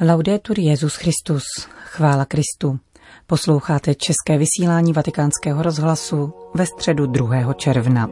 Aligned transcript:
Laudetur 0.00 0.58
Jezus 0.58 0.94
Christus, 0.96 1.44
chvála 1.68 2.24
Kristu. 2.24 2.78
Posloucháte 3.26 3.94
české 3.94 4.38
vysílání 4.38 4.92
Vatikánského 4.92 5.62
rozhlasu 5.62 6.32
ve 6.54 6.66
středu 6.66 7.06
2. 7.06 7.52
června. 7.52 8.10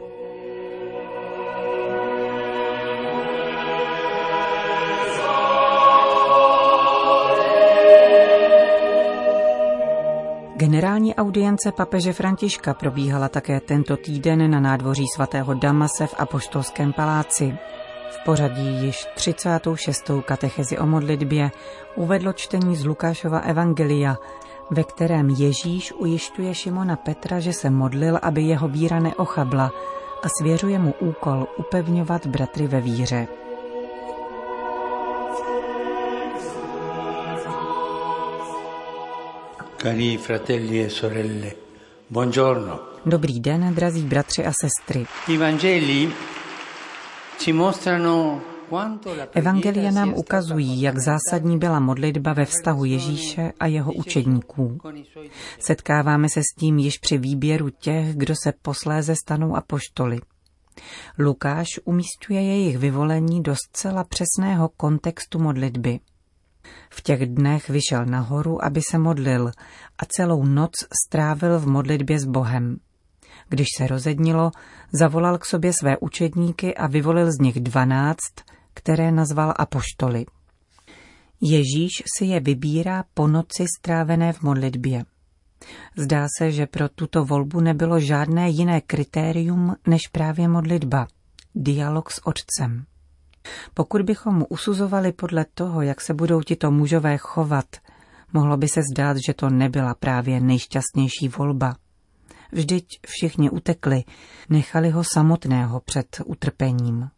Generální 10.55 11.15
audience 11.15 11.71
papeže 11.71 12.13
Františka 12.13 12.73
probíhala 12.73 13.29
také 13.29 13.59
tento 13.59 13.97
týden 13.97 14.51
na 14.51 14.59
nádvoří 14.59 15.05
svatého 15.15 15.53
Damase 15.53 16.07
v 16.07 16.15
Apoštolském 16.17 16.93
paláci. 16.93 17.57
V 18.15 18.23
pořadí 18.25 18.85
již 18.85 19.05
36. 19.15 20.11
katechezi 20.25 20.77
o 20.77 20.85
modlitbě 20.85 21.51
uvedlo 21.95 22.33
čtení 22.33 22.75
z 22.75 22.85
Lukášova 22.85 23.39
Evangelia, 23.39 24.17
ve 24.71 24.83
kterém 24.83 25.29
Ježíš 25.29 25.91
ujišťuje 25.91 26.55
Šimona 26.55 26.95
Petra, 26.95 27.39
že 27.39 27.53
se 27.53 27.69
modlil, 27.69 28.19
aby 28.21 28.41
jeho 28.41 28.67
víra 28.67 28.99
neochabla 28.99 29.71
a 30.23 30.27
svěřuje 30.39 30.79
mu 30.79 30.93
úkol 30.99 31.47
upevňovat 31.57 32.27
bratry 32.27 32.67
ve 32.67 32.81
víře. 32.81 33.27
Cari 39.77 40.17
fratelli 40.17 40.85
e 40.85 40.89
sorelle, 40.89 41.51
buongiorno. 42.09 42.79
Dobrý 43.05 43.39
den, 43.39 43.75
drazí 43.75 44.01
bratři 44.01 44.45
a 44.45 44.51
sestry. 44.61 45.05
I 45.27 45.37
Vangeli 45.37 46.07
ci 46.07 46.07
mostrano 46.07 46.34
Evangelia 49.33 49.91
nám 49.91 50.13
ukazují, 50.13 50.81
jak 50.81 50.97
zásadní 50.97 51.57
byla 51.57 51.79
modlitba 51.79 52.33
ve 52.33 52.45
vztahu 52.45 52.85
Ježíše 52.85 53.51
a 53.59 53.65
jeho 53.65 53.93
učedníků. 53.93 54.77
Setkáváme 55.59 56.27
se 56.29 56.41
s 56.41 56.55
tím 56.59 56.79
již 56.79 56.97
při 56.97 57.17
výběru 57.17 57.69
těch, 57.69 58.15
kdo 58.15 58.33
se 58.43 58.53
posléze 58.61 59.15
stanou 59.15 59.55
apoštoly. 59.55 60.19
Lukáš 61.19 61.67
umístuje 61.85 62.43
jejich 62.43 62.77
vyvolení 62.77 63.43
do 63.43 63.55
zcela 63.55 64.03
přesného 64.03 64.69
kontextu 64.77 65.39
modlitby. 65.39 65.99
V 66.89 67.01
těch 67.01 67.25
dnech 67.25 67.69
vyšel 67.69 68.05
nahoru, 68.05 68.65
aby 68.65 68.81
se 68.91 68.97
modlil 68.97 69.51
a 69.97 70.05
celou 70.07 70.43
noc 70.43 70.71
strávil 71.05 71.59
v 71.59 71.67
modlitbě 71.67 72.19
s 72.19 72.25
Bohem. 72.25 72.79
Když 73.49 73.67
se 73.77 73.87
rozednilo, 73.87 74.51
zavolal 74.93 75.37
k 75.37 75.45
sobě 75.45 75.73
své 75.73 75.97
učedníky 75.97 76.75
a 76.75 76.87
vyvolil 76.87 77.31
z 77.31 77.39
nich 77.39 77.59
dvanáct, 77.59 78.33
které 78.73 79.11
nazval 79.11 79.53
apoštoly. 79.57 80.25
Ježíš 81.41 82.03
si 82.17 82.25
je 82.25 82.39
vybírá 82.39 83.03
po 83.13 83.27
noci 83.27 83.65
strávené 83.77 84.33
v 84.33 84.41
modlitbě. 84.41 85.05
Zdá 85.97 86.27
se, 86.37 86.51
že 86.51 86.67
pro 86.67 86.89
tuto 86.89 87.25
volbu 87.25 87.59
nebylo 87.59 87.99
žádné 87.99 88.49
jiné 88.49 88.81
kritérium 88.81 89.75
než 89.87 90.01
právě 90.11 90.47
modlitba, 90.47 91.07
dialog 91.55 92.11
s 92.11 92.27
Otcem. 92.27 92.85
Pokud 93.73 94.01
bychom 94.01 94.35
mu 94.35 94.45
usuzovali 94.45 95.11
podle 95.11 95.45
toho, 95.53 95.81
jak 95.81 96.01
se 96.01 96.13
budou 96.13 96.41
tito 96.41 96.71
mužové 96.71 97.17
chovat, 97.17 97.65
mohlo 98.33 98.57
by 98.57 98.67
se 98.67 98.81
zdát, 98.93 99.17
že 99.27 99.33
to 99.33 99.49
nebyla 99.49 99.93
právě 99.93 100.39
nejšťastnější 100.39 101.27
volba. 101.37 101.75
Vždyť 102.51 102.85
všichni 103.07 103.49
utekli, 103.49 104.03
nechali 104.49 104.89
ho 104.89 105.03
samotného 105.13 105.79
před 105.79 106.21
utrpením. 106.25 107.09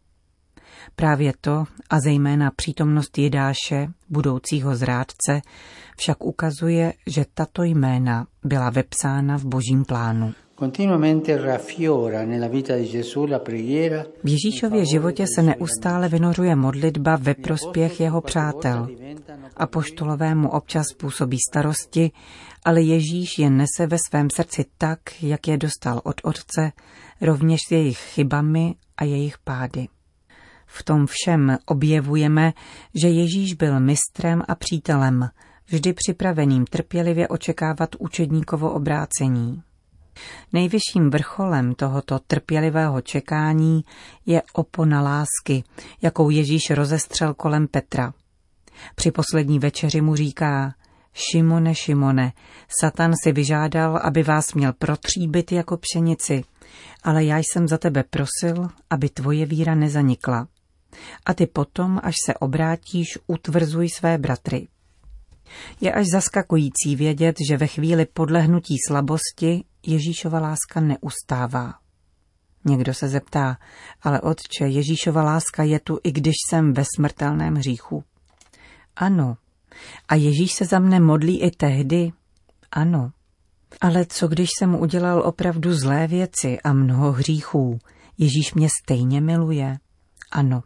Právě 0.96 1.32
to 1.40 1.64
a 1.90 2.00
zejména 2.00 2.50
přítomnost 2.50 3.18
Jidáše, 3.18 3.88
budoucího 4.08 4.76
zrádce, 4.76 5.40
však 5.96 6.24
ukazuje, 6.24 6.92
že 7.06 7.24
tato 7.34 7.62
jména 7.62 8.26
byla 8.44 8.70
vepsána 8.70 9.38
v 9.38 9.44
božím 9.44 9.84
plánu. 9.84 10.34
V 14.24 14.28
Ježíšově 14.28 14.86
životě 14.86 15.24
se 15.34 15.42
neustále 15.42 16.08
vynořuje 16.08 16.56
modlitba 16.56 17.16
ve 17.16 17.34
prospěch 17.34 18.00
jeho 18.00 18.20
přátel. 18.20 18.88
A 19.56 19.66
poštolovému 19.66 20.50
občas 20.50 20.86
působí 20.96 21.36
starosti, 21.50 22.10
ale 22.64 22.82
Ježíš 22.82 23.38
je 23.38 23.50
nese 23.50 23.86
ve 23.86 23.96
svém 24.08 24.28
srdci 24.30 24.64
tak, 24.78 25.22
jak 25.22 25.48
je 25.48 25.58
dostal 25.58 26.00
od 26.04 26.20
Otce, 26.24 26.72
rovněž 27.20 27.60
s 27.68 27.72
jejich 27.72 27.98
chybami 27.98 28.74
a 28.96 29.04
jejich 29.04 29.38
pády. 29.38 29.88
V 30.66 30.84
tom 30.84 31.06
všem 31.06 31.58
objevujeme, 31.66 32.52
že 32.94 33.08
Ježíš 33.08 33.54
byl 33.54 33.80
mistrem 33.80 34.42
a 34.48 34.54
přítelem, 34.54 35.28
vždy 35.66 35.92
připraveným 35.92 36.64
trpělivě 36.64 37.28
očekávat 37.28 37.88
učedníkovo 37.98 38.72
obrácení. 38.72 39.62
Nejvyšším 40.52 41.10
vrcholem 41.10 41.74
tohoto 41.74 42.18
trpělivého 42.18 43.00
čekání 43.00 43.84
je 44.26 44.42
opona 44.52 45.02
lásky, 45.02 45.64
jakou 46.02 46.30
Ježíš 46.30 46.70
rozestřel 46.70 47.34
kolem 47.34 47.68
Petra. 47.68 48.12
Při 48.94 49.10
poslední 49.10 49.58
večeři 49.58 50.00
mu 50.00 50.16
říká, 50.16 50.74
Šimone, 51.12 51.74
Šimone, 51.74 52.32
Satan 52.80 53.12
si 53.24 53.32
vyžádal, 53.32 54.00
aby 54.02 54.22
vás 54.22 54.54
měl 54.54 54.72
protříbit 54.72 55.52
jako 55.52 55.76
pšenici, 55.76 56.44
ale 57.02 57.24
já 57.24 57.38
jsem 57.38 57.68
za 57.68 57.78
tebe 57.78 58.04
prosil, 58.10 58.68
aby 58.90 59.08
tvoje 59.08 59.46
víra 59.46 59.74
nezanikla. 59.74 60.48
A 61.26 61.34
ty 61.34 61.46
potom, 61.46 62.00
až 62.02 62.14
se 62.26 62.34
obrátíš, 62.34 63.18
utvrzuj 63.26 63.88
své 63.88 64.18
bratry. 64.18 64.68
Je 65.80 65.92
až 65.92 66.06
zaskakující 66.12 66.96
vědět, 66.96 67.36
že 67.48 67.56
ve 67.56 67.66
chvíli 67.66 68.06
podlehnutí 68.06 68.76
slabosti 68.88 69.64
Ježíšova 69.86 70.40
láska 70.40 70.80
neustává. 70.80 71.74
Někdo 72.64 72.94
se 72.94 73.08
zeptá, 73.08 73.58
ale 74.02 74.20
otče, 74.20 74.66
Ježíšova 74.66 75.22
láska 75.22 75.62
je 75.62 75.80
tu, 75.80 75.98
i 76.04 76.12
když 76.12 76.34
jsem 76.48 76.72
ve 76.72 76.84
smrtelném 76.96 77.54
hříchu. 77.54 78.04
Ano. 78.96 79.36
A 80.08 80.14
Ježíš 80.14 80.52
se 80.52 80.64
za 80.64 80.78
mne 80.78 81.00
modlí 81.00 81.40
i 81.40 81.50
tehdy? 81.50 82.12
Ano. 82.72 83.12
Ale 83.80 84.06
co 84.06 84.28
když 84.28 84.48
jsem 84.58 84.74
udělal 84.74 85.22
opravdu 85.26 85.74
zlé 85.74 86.06
věci 86.06 86.60
a 86.60 86.72
mnoho 86.72 87.12
hříchů? 87.12 87.78
Ježíš 88.18 88.54
mě 88.54 88.68
stejně 88.82 89.20
miluje? 89.20 89.78
Ano. 90.30 90.62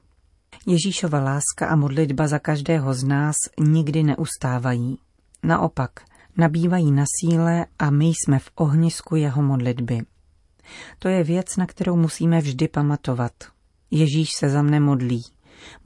Ježíšova 0.67 1.21
láska 1.21 1.67
a 1.67 1.77
modlitba 1.77 2.29
za 2.29 2.39
každého 2.39 2.95
z 2.95 3.05
nás 3.05 3.37
nikdy 3.61 4.03
neustávají. 4.03 4.99
Naopak, 5.43 5.91
nabývají 6.37 6.93
na 6.93 7.05
síle 7.21 7.67
a 7.79 7.91
my 7.91 8.07
jsme 8.07 8.39
v 8.39 8.51
ohnisku 8.55 9.17
jeho 9.17 9.43
modlitby. 9.43 10.01
To 10.99 11.09
je 11.09 11.25
věc, 11.25 11.57
na 11.57 11.67
kterou 11.67 11.97
musíme 11.97 12.41
vždy 12.41 12.69
pamatovat. 12.69 13.33
Ježíš 13.91 14.31
se 14.39 14.51
za 14.51 14.63
mne 14.63 14.81
modlí. 14.81 15.23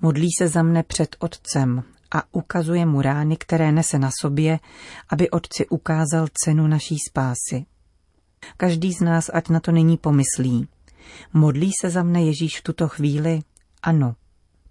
Modlí 0.03 0.28
se 0.38 0.48
za 0.48 0.62
mne 0.62 0.82
před 0.82 1.16
Otcem 1.19 1.82
a 2.14 2.22
ukazuje 2.32 2.87
mu 2.87 3.03
rány, 3.03 3.37
které 3.37 3.72
nese 3.72 3.98
na 3.98 4.10
sobě, 4.20 4.58
aby 5.08 5.31
Otci 5.31 5.66
ukázal 5.66 6.26
cenu 6.44 6.66
naší 6.66 6.97
spásy. 7.08 7.66
Každý 8.56 8.93
z 8.93 9.00
nás, 9.00 9.31
ať 9.34 9.48
na 9.48 9.60
to 9.60 9.72
nyní 9.72 9.97
pomyslí. 9.97 10.69
Modlí 11.32 11.70
se 11.81 11.91
za 11.91 12.03
mne 12.03 12.22
Ježíš 12.22 12.60
v 12.60 12.62
tuto 12.62 12.88
chvíli? 12.88 13.41
Ano. 13.82 14.14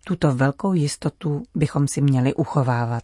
Tuto 0.08 0.36
velkou 0.36 0.74
jistotu 0.74 1.44
bychom 1.56 1.88
si 1.88 2.02
měli 2.02 2.34
uchovávat. 2.34 3.04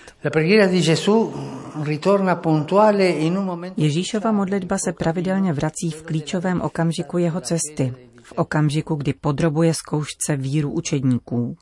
Ježíšova 3.77 4.31
modlitba 4.31 4.77
se 4.77 4.93
pravidelně 4.93 5.53
vrací 5.53 5.91
v 5.91 6.03
klíčovém 6.03 6.61
okamžiku 6.61 7.17
jeho 7.17 7.41
cesty, 7.41 7.93
v 8.23 8.31
okamžiku, 8.31 8.95
kdy 8.95 9.13
podrobuje 9.13 9.73
zkoušce 9.73 10.35
víru 10.35 10.71
učedníků. 10.71 11.57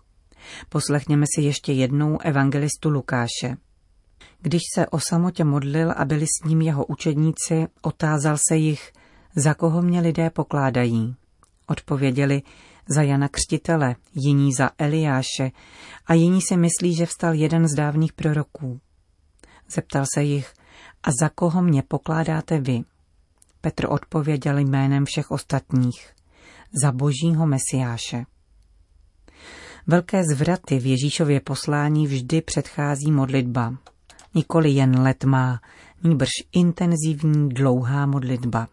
Poslechněme 0.69 1.25
si 1.35 1.41
ještě 1.41 1.73
jednou 1.73 2.17
evangelistu 2.21 2.89
Lukáše. 2.89 3.57
Když 4.41 4.61
se 4.75 4.87
o 4.87 4.99
samotě 4.99 5.43
modlil 5.43 5.93
a 5.97 6.05
byli 6.05 6.25
s 6.25 6.47
ním 6.47 6.61
jeho 6.61 6.85
učedníci, 6.85 7.67
otázal 7.81 8.37
se 8.49 8.55
jich, 8.55 8.91
za 9.35 9.53
koho 9.53 9.81
mě 9.81 10.01
lidé 10.01 10.29
pokládají. 10.29 11.15
Odpověděli, 11.67 12.41
za 12.89 13.01
Jana 13.01 13.27
Křtitele, 13.27 13.95
jiní 14.15 14.53
za 14.53 14.69
Eliáše 14.77 15.51
a 16.05 16.13
jiní 16.13 16.41
si 16.41 16.57
myslí, 16.57 16.95
že 16.95 17.05
vstal 17.05 17.33
jeden 17.33 17.67
z 17.67 17.75
dávných 17.75 18.13
proroků. 18.13 18.79
Zeptal 19.69 20.05
se 20.13 20.23
jich, 20.23 20.53
a 21.03 21.09
za 21.21 21.29
koho 21.29 21.61
mě 21.61 21.83
pokládáte 21.87 22.59
vy? 22.59 22.81
Petr 23.61 23.85
odpověděl 23.89 24.57
jménem 24.57 25.05
všech 25.05 25.31
ostatních. 25.31 26.13
Za 26.83 26.91
božího 26.91 27.47
mesiáše. 27.47 28.25
Velké 29.87 30.23
zvraty 30.23 30.79
v 30.79 30.85
Ježíšově 30.85 31.39
poslání 31.39 32.07
vždy 32.07 32.41
předchází 32.41 33.11
modlitba. 33.11 33.73
Nikoli 34.35 34.71
jen 34.71 34.99
letmá, 35.01 35.61
níbrž 36.03 36.29
intenzivní 36.51 37.49
dlouhá 37.49 38.05
modlitba. 38.05 38.67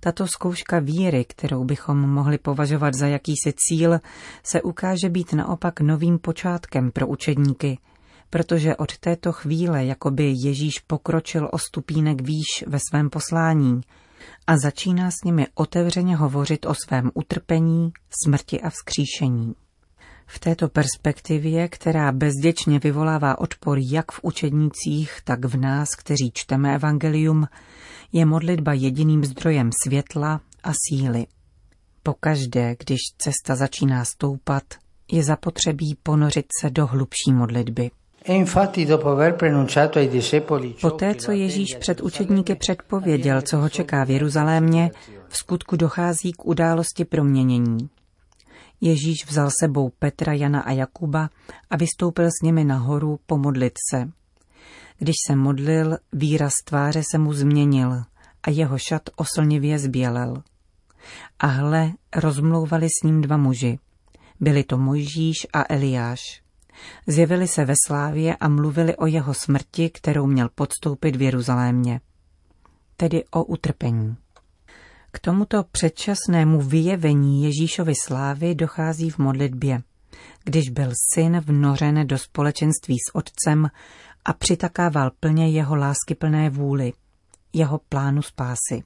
Tato 0.00 0.26
zkouška 0.26 0.78
víry, 0.78 1.24
kterou 1.24 1.64
bychom 1.64 1.98
mohli 1.98 2.38
považovat 2.38 2.94
za 2.94 3.06
jakýsi 3.06 3.54
cíl, 3.56 4.00
se 4.42 4.62
ukáže 4.62 5.08
být 5.08 5.32
naopak 5.32 5.80
novým 5.80 6.18
počátkem 6.18 6.90
pro 6.90 7.06
učedníky, 7.06 7.78
protože 8.30 8.76
od 8.76 8.98
této 8.98 9.32
chvíle 9.32 9.84
jakoby 9.84 10.34
Ježíš 10.36 10.78
pokročil 10.78 11.48
o 11.52 11.58
stupínek 11.58 12.22
výš 12.22 12.64
ve 12.66 12.78
svém 12.90 13.10
poslání 13.10 13.80
a 14.46 14.58
začíná 14.58 15.10
s 15.10 15.24
nimi 15.24 15.46
otevřeně 15.54 16.16
hovořit 16.16 16.66
o 16.66 16.74
svém 16.74 17.10
utrpení, 17.14 17.92
smrti 18.24 18.60
a 18.60 18.70
vzkříšení. 18.70 19.54
V 20.30 20.38
této 20.38 20.68
perspektivě, 20.68 21.68
která 21.68 22.12
bezděčně 22.12 22.78
vyvolává 22.78 23.38
odpor 23.38 23.78
jak 23.80 24.12
v 24.12 24.20
učednících, 24.22 25.20
tak 25.24 25.44
v 25.44 25.56
nás, 25.56 25.88
kteří 25.98 26.30
čteme 26.34 26.74
evangelium, 26.74 27.46
je 28.12 28.26
modlitba 28.26 28.72
jediným 28.72 29.24
zdrojem 29.24 29.70
světla 29.84 30.40
a 30.62 30.72
síly. 30.88 31.26
Pokaždé, 32.02 32.76
když 32.78 32.98
cesta 33.18 33.56
začíná 33.56 34.04
stoupat, 34.04 34.62
je 35.12 35.24
zapotřebí 35.24 35.96
ponořit 36.02 36.46
se 36.60 36.70
do 36.70 36.86
hlubší 36.86 37.32
modlitby. 37.32 37.90
E 38.28 38.44
Poté, 40.80 41.14
co 41.14 41.32
Ježíš 41.32 41.76
před 41.78 42.00
učedníky 42.00 42.54
předpověděl, 42.54 43.42
co 43.42 43.56
ho 43.56 43.68
čeká 43.68 44.04
v 44.04 44.10
Jeruzalémě, 44.10 44.90
v 45.28 45.36
skutku 45.36 45.76
dochází 45.76 46.32
k 46.32 46.46
události 46.46 47.04
proměnění. 47.04 47.88
Ježíš 48.80 49.26
vzal 49.26 49.50
sebou 49.60 49.90
Petra, 49.98 50.32
Jana 50.32 50.60
a 50.60 50.72
Jakuba 50.72 51.30
a 51.70 51.76
vystoupil 51.76 52.26
s 52.26 52.42
nimi 52.42 52.64
nahoru 52.64 53.20
pomodlit 53.26 53.72
se. 53.90 54.10
Když 54.98 55.16
se 55.26 55.36
modlil, 55.36 55.98
výraz 56.12 56.54
tváře 56.64 57.02
se 57.10 57.18
mu 57.18 57.32
změnil 57.32 58.02
a 58.42 58.50
jeho 58.50 58.78
šat 58.78 59.02
oslnivě 59.16 59.78
zbělel. 59.78 60.42
A 61.38 61.46
hle, 61.46 61.92
rozmlouvali 62.16 62.86
s 62.86 63.04
ním 63.04 63.20
dva 63.20 63.36
muži. 63.36 63.78
Byli 64.40 64.64
to 64.64 64.78
Mojžíš 64.78 65.46
a 65.52 65.64
Eliáš. 65.74 66.20
Zjevili 67.06 67.48
se 67.48 67.64
ve 67.64 67.74
slávě 67.86 68.36
a 68.36 68.48
mluvili 68.48 68.96
o 68.96 69.06
jeho 69.06 69.34
smrti, 69.34 69.90
kterou 69.90 70.26
měl 70.26 70.48
podstoupit 70.54 71.16
v 71.16 71.22
Jeruzalémě. 71.22 72.00
Tedy 72.96 73.24
o 73.30 73.44
utrpení. 73.44 74.16
K 75.12 75.18
tomuto 75.18 75.64
předčasnému 75.64 76.60
vyjevení 76.60 77.44
Ježíšovy 77.44 77.94
slávy 78.06 78.54
dochází 78.54 79.10
v 79.10 79.18
modlitbě, 79.18 79.82
když 80.44 80.70
byl 80.70 80.92
syn 81.14 81.40
vnořen 81.40 82.06
do 82.06 82.18
společenství 82.18 82.96
s 83.08 83.14
otcem 83.14 83.70
a 84.24 84.32
přitakával 84.32 85.10
plně 85.20 85.50
jeho 85.50 85.76
láskyplné 85.76 86.50
vůli, 86.50 86.92
jeho 87.52 87.80
plánu 87.88 88.22
spásy. 88.22 88.82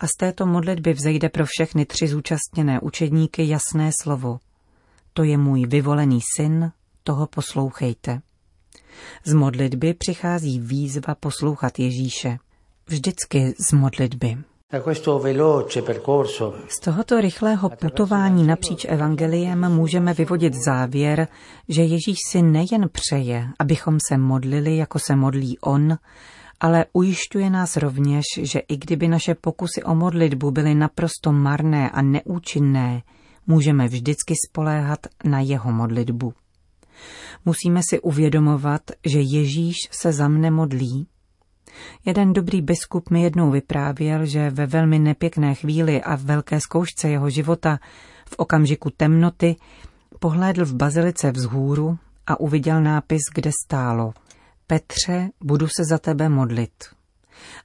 A 0.00 0.06
z 0.06 0.10
této 0.18 0.46
modlitby 0.46 0.92
vzejde 0.92 1.28
pro 1.28 1.44
všechny 1.46 1.86
tři 1.86 2.08
zúčastněné 2.08 2.80
učedníky 2.80 3.48
jasné 3.48 3.90
slovo. 4.02 4.38
To 5.12 5.22
je 5.22 5.38
můj 5.38 5.66
vyvolený 5.66 6.20
syn, 6.36 6.72
toho 7.02 7.26
poslouchejte. 7.26 8.20
Z 9.24 9.32
modlitby 9.34 9.94
přichází 9.94 10.60
výzva 10.60 11.14
poslouchat 11.14 11.78
Ježíše. 11.78 12.38
Vždycky 12.86 13.54
z 13.68 13.72
modlitby. 13.72 14.38
Z 16.68 16.80
tohoto 16.80 17.20
rychlého 17.20 17.70
putování 17.70 18.46
napříč 18.46 18.86
evangeliem 18.88 19.72
můžeme 19.72 20.14
vyvodit 20.14 20.54
závěr, 20.66 21.28
že 21.68 21.82
Ježíš 21.82 22.16
si 22.30 22.42
nejen 22.42 22.88
přeje, 22.92 23.46
abychom 23.58 23.98
se 24.08 24.18
modlili, 24.18 24.76
jako 24.76 24.98
se 24.98 25.16
modlí 25.16 25.58
On, 25.58 25.96
ale 26.60 26.86
ujišťuje 26.92 27.50
nás 27.50 27.76
rovněž, 27.76 28.24
že 28.42 28.58
i 28.58 28.76
kdyby 28.76 29.08
naše 29.08 29.34
pokusy 29.34 29.82
o 29.82 29.94
modlitbu 29.94 30.50
byly 30.50 30.74
naprosto 30.74 31.32
marné 31.32 31.90
a 31.90 32.02
neúčinné, 32.02 33.02
můžeme 33.46 33.88
vždycky 33.88 34.34
spoléhat 34.48 34.98
na 35.24 35.40
jeho 35.40 35.72
modlitbu. 35.72 36.32
Musíme 37.44 37.80
si 37.90 38.00
uvědomovat, 38.00 38.82
že 39.06 39.20
Ježíš 39.20 39.76
se 39.90 40.12
za 40.12 40.28
mne 40.28 40.50
modlí 40.50 41.06
Jeden 42.04 42.32
dobrý 42.32 42.62
biskup 42.62 43.10
mi 43.10 43.22
jednou 43.22 43.50
vyprávěl, 43.50 44.26
že 44.26 44.50
ve 44.50 44.66
velmi 44.66 44.98
nepěkné 44.98 45.54
chvíli 45.54 46.02
a 46.02 46.16
v 46.16 46.22
velké 46.22 46.60
zkoušce 46.60 47.08
jeho 47.08 47.30
života, 47.30 47.78
v 48.28 48.34
okamžiku 48.36 48.90
temnoty, 48.90 49.56
pohlédl 50.18 50.64
v 50.64 50.74
bazilice 50.74 51.30
vzhůru 51.30 51.98
a 52.26 52.40
uviděl 52.40 52.82
nápis, 52.82 53.22
kde 53.34 53.50
stálo 53.64 54.12
Petře, 54.66 55.30
budu 55.40 55.66
se 55.66 55.84
za 55.90 55.98
tebe 55.98 56.28
modlit. 56.28 56.84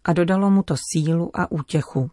A 0.03 0.13
dodalo 0.13 0.49
mu 0.49 0.63
to 0.63 0.75
sílu 0.91 1.31
a 1.33 1.51
útěchu. 1.51 2.11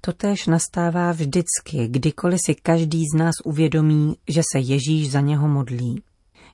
Totéž 0.00 0.46
nastává 0.46 1.12
vždycky, 1.12 1.88
kdykoliv 1.88 2.38
si 2.46 2.54
každý 2.54 3.04
z 3.14 3.18
nás 3.18 3.34
uvědomí, 3.44 4.16
že 4.28 4.42
se 4.52 4.58
Ježíš 4.58 5.10
za 5.10 5.20
něho 5.20 5.48
modlí. 5.48 6.02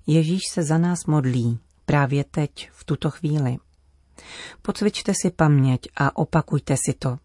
Ježíš 0.07 0.41
se 0.53 0.63
za 0.63 0.79
nás 0.79 0.99
modlí, 1.07 1.59
právě 1.87 2.25
teď, 2.25 2.71
v 2.73 2.85
tuto 2.85 3.11
chvíli. 3.11 3.57
Pocvičte 4.63 5.13
si 5.23 5.31
paměť 5.31 5.81
a 5.97 6.17
opakujte 6.17 6.77
si 6.77 6.93
to. 6.99 7.19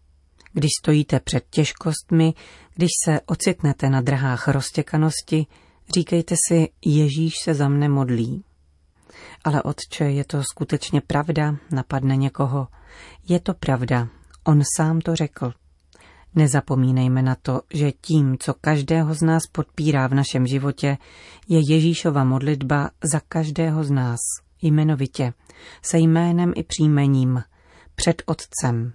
Když 0.52 0.70
stojíte 0.80 1.20
před 1.20 1.44
těžkostmi, 1.50 2.34
když 2.74 2.90
se 3.04 3.20
ocitnete 3.26 3.90
na 3.90 4.00
drahách 4.00 4.48
roztěkanosti, 4.48 5.46
říkejte 5.94 6.34
si, 6.48 6.68
Ježíš 6.84 7.34
se 7.42 7.54
za 7.54 7.68
mne 7.68 7.88
modlí. 7.88 8.44
Ale 9.44 9.62
otče, 9.62 10.04
je 10.04 10.24
to 10.24 10.42
skutečně 10.42 11.00
pravda, 11.00 11.56
napadne 11.70 12.16
někoho. 12.16 12.68
Je 13.28 13.40
to 13.40 13.54
pravda, 13.54 14.08
on 14.44 14.62
sám 14.76 15.00
to 15.00 15.16
řekl. 15.16 15.52
Nezapomínejme 16.34 17.22
na 17.22 17.34
to, 17.42 17.60
že 17.74 17.92
tím, 17.92 18.38
co 18.38 18.54
každého 18.60 19.14
z 19.14 19.22
nás 19.22 19.42
podpírá 19.52 20.06
v 20.06 20.14
našem 20.14 20.46
životě, 20.46 20.98
je 21.48 21.72
Ježíšova 21.72 22.24
modlitba 22.24 22.90
za 23.12 23.20
každého 23.20 23.84
z 23.84 23.90
nás 23.90 24.20
jmenovitě, 24.62 25.32
se 25.82 25.98
jménem 25.98 26.52
i 26.56 26.62
příjmením, 26.62 27.42
před 27.94 28.22
Otcem 28.26 28.92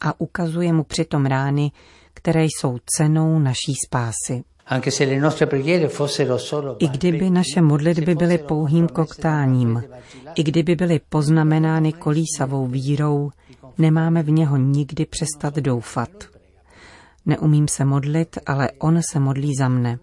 a 0.00 0.20
ukazuje 0.20 0.72
mu 0.72 0.84
přitom 0.84 1.26
rány, 1.26 1.72
které 2.14 2.44
jsou 2.44 2.78
cenou 2.96 3.38
naší 3.38 3.74
spásy. 3.86 4.44
I 6.78 6.88
kdyby 6.88 7.30
naše 7.30 7.60
modlitby 7.62 8.14
byly 8.14 8.38
pouhým 8.38 8.88
koktáním, 8.88 9.82
i 10.34 10.42
kdyby 10.42 10.74
byly 10.74 11.00
poznamenány 11.08 11.92
kolísavou 11.92 12.66
vírou, 12.66 13.30
nemáme 13.78 14.22
v 14.22 14.30
něho 14.30 14.56
nikdy 14.56 15.06
přestat 15.06 15.56
doufat. 15.56 16.10
Neumím 17.26 17.68
se 17.68 17.84
modlit, 17.84 18.38
ale 18.46 18.70
on 18.78 19.00
se 19.12 19.20
modlí 19.20 19.54
za 19.58 19.68
mne. 19.68 19.98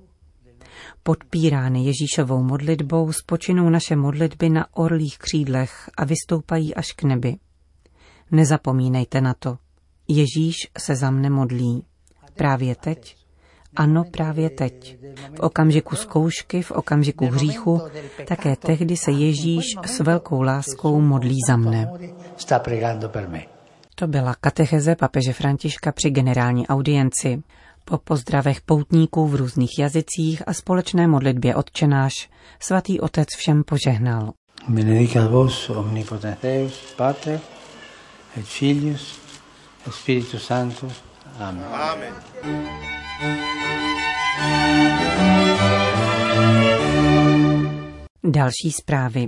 Podpírány 1.04 1.84
Ježíšovou 1.84 2.44
modlitbou 2.44 3.12
spočinou 3.12 3.70
naše 3.70 3.96
modlitby 3.96 4.50
na 4.50 4.66
orlých 4.74 5.18
křídlech 5.18 5.90
a 5.98 6.06
vystoupají 6.06 6.76
až 6.76 6.92
k 6.92 7.04
nebi. 7.04 7.36
Nezapomínejte 8.32 9.22
na 9.22 9.34
to. 9.34 9.58
Ježíš 10.08 10.56
se 10.78 10.96
za 10.96 11.12
mne 11.12 11.30
modlí. 11.30 11.84
Právě 12.36 12.76
teď? 12.76 13.16
Ano, 13.76 14.04
právě 14.12 14.50
teď. 14.50 14.98
V 15.36 15.40
okamžiku 15.40 15.96
zkoušky, 15.96 16.62
v 16.62 16.72
okamžiku 16.72 17.26
hříchu, 17.26 17.82
také 18.28 18.56
tehdy 18.56 18.98
se 18.98 19.12
Ježíš 19.12 19.66
s 19.86 20.00
velkou 20.00 20.42
láskou 20.42 21.02
modlí 21.02 21.36
za 21.48 21.58
mne. 21.58 21.92
To 23.96 24.08
byla 24.08 24.36
katecheze 24.42 24.96
papeže 24.96 25.34
Františka 25.34 25.92
při 25.92 26.10
generální 26.10 26.68
audienci. 26.68 27.44
Po 27.90 27.98
pozdravech 27.98 28.62
poutníků 28.62 29.28
v 29.28 29.36
různých 29.36 29.80
jazycích 29.80 30.48
a 30.48 30.54
společné 30.54 31.08
modlitbě 31.08 31.56
odčenáš, 31.56 32.30
svatý 32.60 33.00
otec 33.00 33.28
všem 33.38 33.64
požehnal. 33.64 34.34
Benedicat 34.68 35.32
vos 35.32 35.70
omnipotens 35.70 36.38
Deus, 36.42 36.94
Pater, 36.96 37.40
et 38.38 38.46
Filius, 38.46 39.20
et 39.88 39.94
Spiritus 39.94 40.46
Sanctus. 40.46 40.94
Amen. 41.40 41.66
Amen. 41.72 42.14
Další 48.24 48.72
zprávy. 48.72 49.28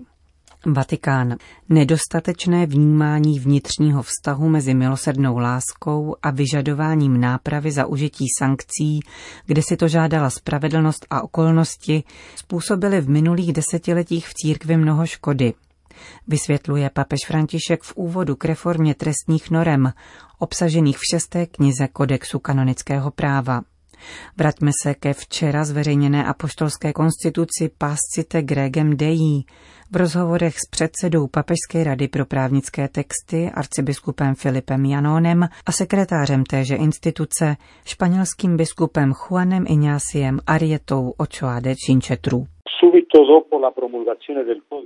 Vatikán. 0.66 1.36
Nedostatečné 1.70 2.66
vnímání 2.66 3.40
vnitřního 3.40 4.04
vztahu 4.04 4.50
mezi 4.50 4.74
milosrdnou 4.74 5.38
láskou 5.38 6.16
a 6.22 6.32
vyžadováním 6.32 7.22
nápravy 7.22 7.72
za 7.72 7.86
užití 7.86 8.26
sankcí, 8.40 9.00
kde 9.46 9.62
si 9.62 9.78
to 9.78 9.88
žádala 9.88 10.30
spravedlnost 10.30 11.06
a 11.10 11.22
okolnosti, 11.22 12.04
způsobily 12.36 13.02
v 13.02 13.10
minulých 13.10 13.54
desetiletích 13.54 14.28
v 14.28 14.34
církvi 14.34 14.78
mnoho 14.78 15.06
škody. 15.06 15.54
Vysvětluje 16.28 16.90
papež 16.90 17.20
František 17.28 17.84
v 17.84 17.94
úvodu 17.96 18.36
k 18.36 18.46
reformě 18.46 18.96
trestních 18.96 19.52
norem, 19.52 19.94
obsažených 20.40 20.98
v 20.98 21.06
šesté 21.12 21.46
knize 21.46 21.88
Kodexu 21.88 22.40
kanonického 22.40 23.12
práva. 23.12 23.62
Vraťme 24.38 24.72
se 24.84 24.94
ke 24.94 25.14
včera 25.14 25.66
zveřejněné 25.66 26.26
apoštolské 26.26 26.94
konstituci 26.94 27.72
Pascite 27.78 28.42
Gregem 28.42 28.98
Dei. 28.98 29.44
V 29.92 29.96
rozhovorech 29.96 30.56
s 30.60 30.70
předsedou 30.70 31.28
Papežské 31.28 31.84
rady 31.84 32.08
pro 32.08 32.26
právnické 32.26 32.88
texty, 32.88 33.52
arcibiskupem 33.54 34.36
Filipem 34.36 34.86
Janónem 34.86 35.44
a 35.66 35.72
sekretářem 35.72 36.44
téže 36.44 36.76
instituce, 36.76 37.56
španělským 37.86 38.58
biskupem 38.58 39.14
Juanem 39.14 39.66
Ignaciem 39.68 40.40
Arietou 40.48 41.14
Ochoa 41.18 41.60
de 41.60 41.74
Chinchetru. 41.86 42.46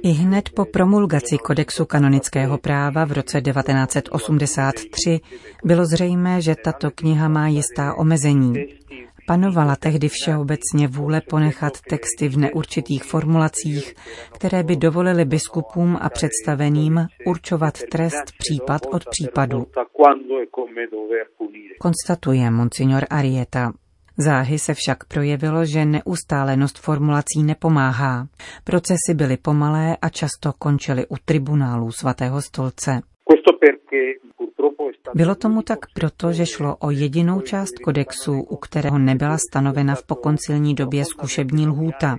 I 0.04 0.12
hned 0.12 0.50
po 0.56 0.66
promulgaci 0.66 1.38
kodexu 1.38 1.86
kanonického 1.86 2.58
práva 2.58 3.06
v 3.06 3.12
roce 3.12 3.42
1983 3.42 5.20
bylo 5.64 5.86
zřejmé, 5.86 6.42
že 6.42 6.56
tato 6.64 6.92
kniha 6.92 7.28
má 7.28 7.48
jistá 7.48 7.94
omezení. 7.94 8.54
Panovala 9.28 9.76
tehdy 9.76 10.10
všeobecně 10.10 10.88
vůle 10.88 11.22
ponechat 11.22 11.74
texty 11.90 12.30
v 12.30 12.38
neurčitých 12.38 13.04
formulacích, 13.04 13.96
které 14.34 14.64
by 14.64 14.76
dovolily 14.76 15.26
biskupům 15.26 15.98
a 16.02 16.10
představeným 16.10 17.08
určovat 17.26 17.80
trest 17.92 18.24
případ 18.38 18.82
od 18.92 19.04
případu. 19.10 19.68
Konstatuje 21.80 22.52
monsignor 22.52 23.04
Arieta. 23.10 23.74
Záhy 24.18 24.60
se 24.60 24.74
však 24.74 25.06
projevilo, 25.06 25.66
že 25.66 25.86
neustálenost 25.86 26.80
formulací 26.80 27.44
nepomáhá. 27.44 28.28
Procesy 28.64 29.14
byly 29.14 29.38
pomalé 29.38 29.98
a 30.02 30.10
často 30.10 30.54
končily 30.60 31.08
u 31.08 31.16
tribunálů 31.26 31.92
svatého 31.92 32.42
stolce. 32.42 33.02
Bylo 35.16 35.36
tomu 35.36 35.62
tak 35.62 35.80
proto, 35.94 36.34
že 36.34 36.46
šlo 36.46 36.76
o 36.80 36.92
jedinou 36.92 37.42
část 37.42 37.80
kodexu, 37.84 38.42
u 38.42 38.56
kterého 38.56 38.98
nebyla 38.98 39.38
stanovena 39.50 39.96
v 39.96 40.06
pokoncilní 40.06 40.76
době 40.76 41.06
zkušební 41.06 41.68
lhůta. 41.68 42.18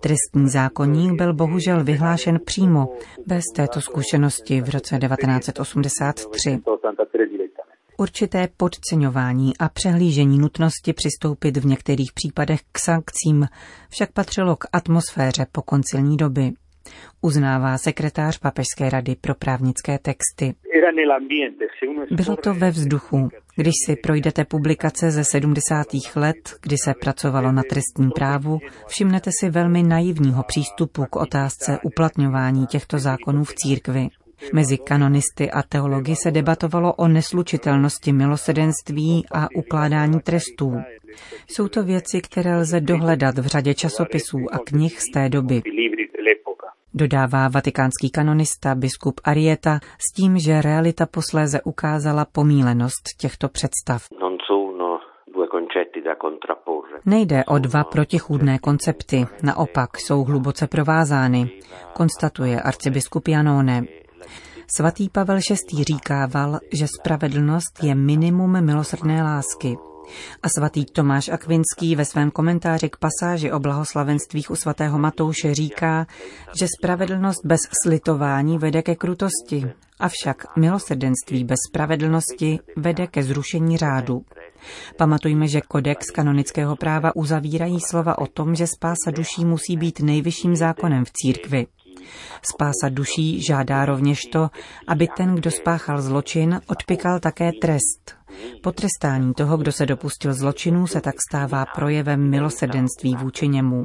Trestní 0.00 0.48
zákonník 0.48 1.12
byl 1.12 1.34
bohužel 1.34 1.84
vyhlášen 1.84 2.38
přímo, 2.44 2.88
bez 3.26 3.44
této 3.56 3.80
zkušenosti 3.80 4.60
v 4.60 4.68
roce 4.68 4.98
1983. 4.98 6.58
Určité 7.98 8.48
podceňování 8.56 9.52
a 9.58 9.68
přehlížení 9.68 10.38
nutnosti 10.38 10.92
přistoupit 10.92 11.56
v 11.56 11.66
některých 11.66 12.12
případech 12.12 12.60
k 12.72 12.78
sankcím 12.78 13.48
však 13.90 14.12
patřilo 14.12 14.56
k 14.56 14.64
atmosféře 14.72 15.46
pokoncilní 15.52 16.16
doby 16.16 16.52
uznává 17.22 17.78
sekretář 17.78 18.38
Papežské 18.38 18.90
rady 18.90 19.16
pro 19.20 19.34
právnické 19.34 19.98
texty. 19.98 20.54
Bylo 22.10 22.36
to 22.36 22.54
ve 22.54 22.70
vzduchu. 22.70 23.28
Když 23.56 23.74
si 23.86 23.96
projdete 23.96 24.44
publikace 24.44 25.10
ze 25.10 25.24
70. 25.24 25.86
let, 26.16 26.36
kdy 26.62 26.76
se 26.84 26.94
pracovalo 27.00 27.52
na 27.52 27.62
trestním 27.62 28.10
právu, 28.10 28.58
všimnete 28.86 29.30
si 29.40 29.50
velmi 29.50 29.82
naivního 29.82 30.42
přístupu 30.42 31.04
k 31.10 31.16
otázce 31.16 31.78
uplatňování 31.84 32.66
těchto 32.66 32.98
zákonů 32.98 33.44
v 33.44 33.54
církvi. 33.54 34.08
Mezi 34.52 34.78
kanonisty 34.78 35.50
a 35.50 35.62
teology 35.62 36.14
se 36.16 36.30
debatovalo 36.30 36.94
o 36.94 37.08
neslučitelnosti 37.08 38.12
milosedenství 38.12 39.24
a 39.32 39.46
ukládání 39.56 40.20
trestů. 40.20 40.76
Jsou 41.48 41.68
to 41.68 41.82
věci, 41.82 42.20
které 42.20 42.56
lze 42.56 42.80
dohledat 42.80 43.38
v 43.38 43.46
řadě 43.46 43.74
časopisů 43.74 44.38
a 44.52 44.58
knih 44.58 45.00
z 45.00 45.10
té 45.14 45.28
doby 45.28 45.62
dodává 46.94 47.48
vatikánský 47.48 48.10
kanonista 48.10 48.74
biskup 48.74 49.20
Arieta 49.24 49.78
s 49.98 50.12
tím, 50.12 50.38
že 50.38 50.62
realita 50.62 51.06
posléze 51.06 51.62
ukázala 51.62 52.24
pomílenost 52.24 53.02
těchto 53.18 53.48
představ. 53.48 54.06
Nejde 57.06 57.44
o 57.44 57.58
dva 57.58 57.84
protichůdné 57.84 58.58
koncepty, 58.58 59.26
naopak 59.42 59.98
jsou 59.98 60.24
hluboce 60.24 60.66
provázány, 60.66 61.50
konstatuje 61.92 62.60
arcibiskup 62.60 63.28
Janone. 63.28 63.82
Svatý 64.76 65.08
Pavel 65.08 65.38
VI. 65.50 65.84
říkával, 65.84 66.58
že 66.72 66.86
spravedlnost 67.00 67.84
je 67.84 67.94
minimum 67.94 68.64
milosrdné 68.64 69.22
lásky– 69.22 69.76
a 70.42 70.48
svatý 70.48 70.84
Tomáš 70.84 71.28
Akvinský 71.28 71.96
ve 71.96 72.04
svém 72.04 72.30
komentáři 72.30 72.88
k 72.88 72.96
pasáži 72.96 73.52
o 73.52 73.58
blahoslavenstvích 73.58 74.50
u 74.50 74.56
svatého 74.56 74.98
Matouše 74.98 75.54
říká, 75.54 76.06
že 76.58 76.66
spravedlnost 76.78 77.40
bez 77.44 77.60
slitování 77.84 78.58
vede 78.58 78.82
ke 78.82 78.94
krutosti, 78.94 79.72
avšak 79.98 80.56
milosrdenství 80.56 81.44
bez 81.44 81.58
spravedlnosti 81.68 82.58
vede 82.76 83.06
ke 83.06 83.22
zrušení 83.22 83.76
řádu. 83.76 84.24
Pamatujme, 84.96 85.48
že 85.48 85.60
kodex 85.60 86.10
kanonického 86.10 86.76
práva 86.76 87.16
uzavírají 87.16 87.80
slova 87.80 88.18
o 88.18 88.26
tom, 88.26 88.54
že 88.54 88.66
spása 88.66 89.10
duší 89.10 89.44
musí 89.44 89.76
být 89.76 90.00
nejvyšším 90.00 90.56
zákonem 90.56 91.04
v 91.04 91.12
církvi. 91.12 91.66
Spása 92.52 92.88
duší 92.88 93.42
žádá 93.42 93.84
rovněž 93.84 94.20
to, 94.32 94.48
aby 94.88 95.08
ten, 95.16 95.34
kdo 95.34 95.50
spáchal 95.50 96.02
zločin, 96.02 96.60
odpikal 96.68 97.20
také 97.20 97.50
trest. 97.52 98.16
Potrestání 98.62 99.34
toho, 99.34 99.56
kdo 99.56 99.72
se 99.72 99.86
dopustil 99.86 100.34
zločinů, 100.34 100.86
se 100.86 101.00
tak 101.00 101.14
stává 101.30 101.64
projevem 101.74 102.30
milosrdenství 102.30 103.16
vůči 103.16 103.48
němu. 103.48 103.84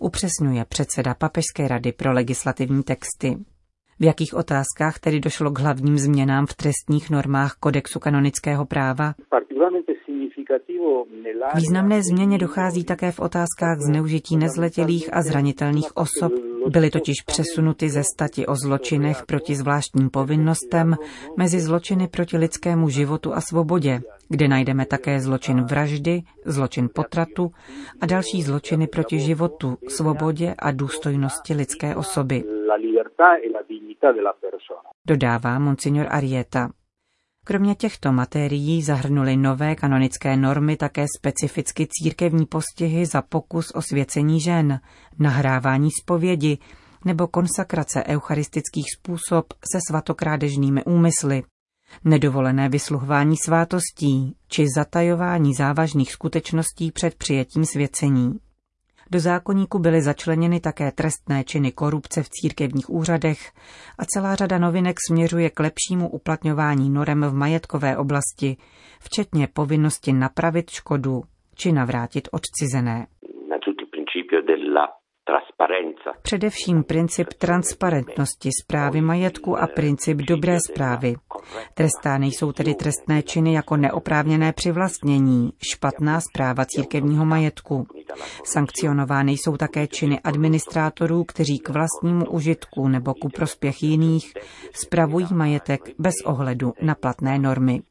Upřesňuje 0.00 0.64
předseda 0.64 1.14
Papežské 1.14 1.68
rady 1.68 1.92
pro 1.92 2.12
legislativní 2.12 2.82
texty. 2.82 3.36
V 4.00 4.04
jakých 4.04 4.34
otázkách 4.34 4.98
tedy 4.98 5.20
došlo 5.20 5.50
k 5.50 5.58
hlavním 5.58 5.98
změnám 5.98 6.46
v 6.46 6.54
trestních 6.54 7.10
normách 7.10 7.52
kodexu 7.60 8.00
kanonického 8.00 8.66
práva? 8.66 9.14
Významné 11.54 12.02
změně 12.02 12.38
dochází 12.38 12.84
také 12.84 13.12
v 13.12 13.20
otázkách 13.20 13.78
zneužití 13.78 14.36
nezletělých 14.36 15.14
a 15.16 15.22
zranitelných 15.22 15.96
osob. 15.96 16.32
Byly 16.68 16.90
totiž 16.90 17.16
přesunuty 17.26 17.88
ze 17.88 18.02
stati 18.14 18.46
o 18.46 18.54
zločinech 18.54 19.26
proti 19.26 19.54
zvláštním 19.54 20.10
povinnostem 20.10 20.96
mezi 21.36 21.60
zločiny 21.60 22.08
proti 22.08 22.36
lidskému 22.36 22.88
životu 22.88 23.34
a 23.34 23.40
svobodě, 23.40 24.00
kde 24.28 24.48
najdeme 24.48 24.86
také 24.86 25.20
zločin 25.20 25.64
vraždy, 25.64 26.22
zločin 26.44 26.88
potratu 26.94 27.50
a 28.00 28.06
další 28.06 28.42
zločiny 28.42 28.86
proti 28.86 29.18
životu, 29.18 29.76
svobodě 29.88 30.54
a 30.58 30.70
důstojnosti 30.70 31.54
lidské 31.54 31.96
osoby. 31.96 32.44
Dodává 35.06 35.58
monsignor 35.58 36.06
Arieta. 36.10 36.70
Kromě 37.50 37.74
těchto 37.74 38.12
materií 38.12 38.82
zahrnuly 38.82 39.36
nové 39.36 39.74
kanonické 39.74 40.36
normy 40.36 40.76
také 40.76 41.06
specificky 41.18 41.88
církevní 41.90 42.46
postihy 42.46 43.06
za 43.06 43.22
pokus 43.22 43.70
o 43.74 43.82
svěcení 43.82 44.40
žen, 44.40 44.80
nahrávání 45.18 45.90
zpovědi 46.02 46.58
nebo 47.04 47.26
konsakrace 47.26 48.04
eucharistických 48.04 48.86
způsob 48.98 49.46
se 49.72 49.78
svatokrádežnými 49.88 50.84
úmysly, 50.84 51.42
nedovolené 52.04 52.68
vysluhování 52.68 53.36
svátostí 53.36 54.36
či 54.48 54.66
zatajování 54.76 55.54
závažných 55.54 56.12
skutečností 56.12 56.92
před 56.92 57.14
přijetím 57.14 57.64
svěcení. 57.64 58.34
Do 59.12 59.20
zákoníku 59.20 59.78
byly 59.78 60.02
začleněny 60.02 60.60
také 60.60 60.92
trestné 60.92 61.44
činy 61.44 61.72
korupce 61.72 62.22
v 62.22 62.28
církevních 62.28 62.90
úřadech 62.90 63.52
a 63.98 64.04
celá 64.04 64.34
řada 64.34 64.58
novinek 64.58 64.96
směřuje 65.08 65.50
k 65.50 65.60
lepšímu 65.60 66.08
uplatňování 66.08 66.90
norem 66.90 67.24
v 67.24 67.34
majetkové 67.34 67.96
oblasti, 67.96 68.56
včetně 69.00 69.48
povinnosti 69.52 70.12
napravit 70.12 70.70
škodu 70.70 71.22
či 71.54 71.72
navrátit 71.72 72.28
odcizené. 72.32 73.06
Především 76.22 76.84
princip 76.84 77.26
transparentnosti 77.28 78.50
zprávy 78.62 79.00
majetku 79.00 79.56
a 79.58 79.66
princip 79.66 80.16
dobré 80.16 80.56
zprávy. 80.70 81.14
Trestány 81.74 82.26
jsou 82.26 82.52
tedy 82.52 82.74
trestné 82.74 83.22
činy 83.22 83.52
jako 83.52 83.76
neoprávněné 83.76 84.52
přivlastnění, 84.52 85.52
špatná 85.72 86.20
zpráva 86.20 86.64
církevního 86.64 87.24
majetku. 87.24 87.86
Sankcionovány 88.44 89.32
jsou 89.32 89.56
také 89.56 89.86
činy 89.86 90.20
administrátorů, 90.20 91.24
kteří 91.24 91.58
k 91.58 91.68
vlastnímu 91.68 92.26
užitku 92.26 92.88
nebo 92.88 93.14
ku 93.14 93.28
prospěch 93.28 93.82
jiných 93.82 94.32
spravují 94.74 95.26
majetek 95.32 95.80
bez 95.98 96.14
ohledu 96.24 96.72
na 96.82 96.94
platné 96.94 97.38
normy. 97.38 97.82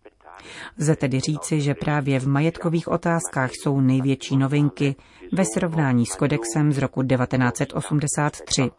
Lze 0.79 0.95
tedy 0.95 1.19
říci, 1.19 1.61
že 1.61 1.73
právě 1.73 2.19
v 2.19 2.27
majetkových 2.27 2.87
otázkách 2.87 3.51
jsou 3.53 3.81
největší 3.81 4.37
novinky 4.37 4.95
ve 5.33 5.43
srovnání 5.45 6.05
s 6.05 6.15
kodexem 6.15 6.71
z 6.71 6.77
roku 6.77 7.03
1983. 7.03 8.71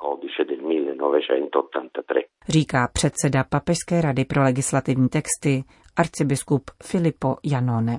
Říká 2.48 2.88
předseda 2.92 3.44
Papežské 3.44 4.00
rady 4.00 4.24
pro 4.24 4.42
legislativní 4.42 5.08
texty 5.08 5.64
arcibiskup 5.96 6.70
Filippo 6.82 7.36
Janone. 7.44 7.98